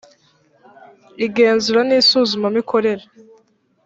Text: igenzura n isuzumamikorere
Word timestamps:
igenzura 1.25 1.81
n 1.87 1.91
isuzumamikorere 1.99 3.03